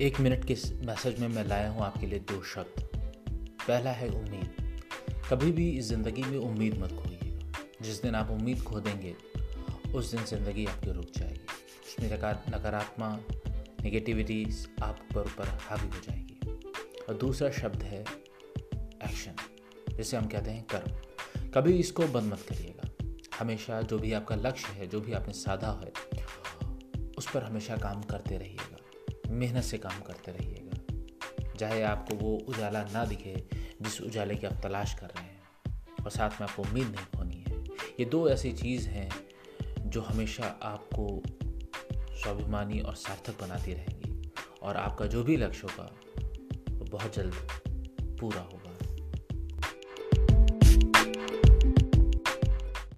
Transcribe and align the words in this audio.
एक 0.00 0.18
मिनट 0.20 0.44
के 0.44 0.54
मैसेज 0.86 1.18
में 1.20 1.26
मैं 1.28 1.44
लाया 1.44 1.68
हूँ 1.70 1.82
आपके 1.82 2.06
लिए 2.06 2.18
दो 2.20 2.42
शब्द। 2.44 2.80
पहला 3.66 3.90
है 3.90 4.08
उम्मीद। 4.08 4.80
कभी 5.30 5.50
भी 5.52 5.68
इस 5.70 5.84
ज़िंदगी 5.84 6.22
में 6.22 6.38
उम्मीद 6.38 6.78
मत 6.78 6.92
खोइएगा 6.92 7.62
जिस 7.82 8.02
दिन 8.02 8.14
आप 8.14 8.30
उम्मीद 8.30 8.62
खो 8.62 8.80
देंगे 8.80 9.14
उस 9.94 10.10
दिन 10.10 10.24
ज़िंदगी 10.24 10.66
आपकी 10.66 10.92
रुक 10.92 11.12
जाएगी। 11.18 11.46
उसमें 11.86 12.10
नकारात्मक 12.50 13.42
नेगेटिविटीज़ 13.82 14.66
आप 14.82 14.98
पर 15.14 15.20
ऊपर 15.20 15.48
हावी 15.60 15.88
हो 15.88 16.00
जाएगी। 16.02 16.58
और 17.02 17.14
दूसरा 17.14 17.50
शब्द 17.52 17.82
है 17.82 18.00
एक्शन, 18.00 19.36
जिसे 19.96 20.16
हम 20.16 20.26
कहते 20.26 20.50
हैं 20.50 20.66
कर्म। 20.74 21.50
कभी 21.50 21.78
इसको 21.78 22.06
बंद 22.08 22.32
मत 22.32 22.46
करिएगा। 22.48 22.90
हमेशा 23.38 23.80
जो 23.82 23.98
भी 23.98 24.12
आपका 24.12 24.36
लक्ष्य 24.36 24.72
है, 24.72 24.86
जो 24.86 25.00
भी 25.00 25.12
आपने 25.12 25.34
साधा 25.34 25.80
है, 25.80 25.92
उस 27.18 27.30
पर 27.30 27.42
हमेशा 27.42 27.76
काम 27.76 28.02
करते 28.02 28.36
रहिएगा। 28.36 28.73
मेहनत 29.28 29.64
से 29.64 29.78
काम 29.78 30.00
करते 30.00 30.32
रहिएगा। 30.32 30.64
चाहे 31.58 31.82
आपको 31.82 32.14
वो 32.16 32.36
उजाला 32.48 32.84
ना 32.84 33.04
दिखे, 33.04 33.48
जिस 33.82 34.00
उजाले 34.00 34.34
की 34.34 34.46
आप 34.46 34.60
तलाश 34.62 34.94
कर 34.94 35.06
रहे 35.06 35.24
हैं, 35.24 35.42
और 36.04 36.10
साथ 36.10 36.30
में 36.30 36.48
आपको 36.48 36.62
उम्मीद 36.62 36.86
नहीं 36.86 37.18
होनी 37.18 37.44
है। 37.48 37.64
ये 38.00 38.04
दो 38.04 38.28
ऐसी 38.28 38.52
चीज़ 38.52 38.88
हैं 38.88 39.10
जो 39.80 40.00
हमेशा 40.00 40.60
आपको 40.62 41.22
स्वाभिमानी 42.16 42.80
और 42.80 42.94
सार्थक 42.94 43.40
बनाती 43.40 43.72
रहेंगी, 43.72 44.32
और 44.62 44.76
आपका 44.76 45.06
जो 45.06 45.24
भी 45.24 45.36
लक्ष्य 45.36 45.66
होगा, 45.66 45.94
वो 46.70 46.84
बहुत 46.84 47.16
जल्द 47.16 47.34
पूरा 48.20 48.40
होगा। 48.40 48.73